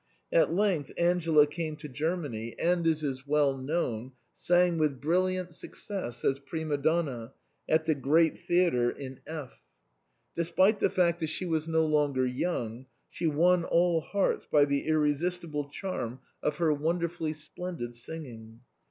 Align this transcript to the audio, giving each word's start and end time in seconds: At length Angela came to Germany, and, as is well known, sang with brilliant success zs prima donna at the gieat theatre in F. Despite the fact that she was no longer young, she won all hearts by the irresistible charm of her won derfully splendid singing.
At 0.33 0.51
length 0.51 0.91
Angela 0.97 1.45
came 1.45 1.75
to 1.75 1.87
Germany, 1.87 2.55
and, 2.57 2.87
as 2.87 3.03
is 3.03 3.27
well 3.27 3.55
known, 3.55 4.13
sang 4.33 4.79
with 4.79 4.99
brilliant 4.99 5.53
success 5.53 6.23
zs 6.23 6.43
prima 6.43 6.77
donna 6.77 7.33
at 7.69 7.85
the 7.85 7.93
gieat 7.93 8.35
theatre 8.39 8.89
in 8.89 9.19
F. 9.27 9.61
Despite 10.33 10.79
the 10.79 10.89
fact 10.89 11.19
that 11.19 11.27
she 11.27 11.45
was 11.45 11.67
no 11.67 11.85
longer 11.85 12.25
young, 12.25 12.87
she 13.11 13.27
won 13.27 13.63
all 13.63 14.01
hearts 14.01 14.47
by 14.51 14.65
the 14.65 14.87
irresistible 14.87 15.69
charm 15.69 16.21
of 16.41 16.57
her 16.57 16.73
won 16.73 16.99
derfully 16.99 17.35
splendid 17.35 17.93
singing. 17.93 18.61